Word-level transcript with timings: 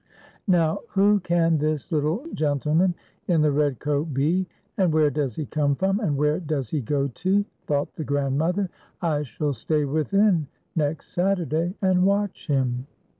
"Now, 0.47 0.79
who 0.93 1.19
can 1.19 1.59
this 1.59 1.91
little 1.91 2.25
gentleman 2.33 2.95
in 3.27 3.43
the 3.43 3.51
red 3.51 3.77
coat 3.77 4.11
be, 4.15 4.47
and 4.75 4.91
where 4.91 5.11
does 5.11 5.35
he 5.35 5.45
come 5.45 5.75
from, 5.75 5.99
and 5.99 6.17
where 6.17 6.39
does 6.39 6.71
he 6.71 6.81
go 6.81 7.07
to?" 7.09 7.45
thought 7.67 7.93
the 7.95 8.03
grandmother," 8.03 8.71
I 9.03 9.21
shall 9.21 9.53
stay 9.53 9.85
within 9.85 10.47
next 10.75 11.09
Saturday 11.11 11.75
and 11.83 12.01
watch 12.03 12.47
him." 12.47 12.87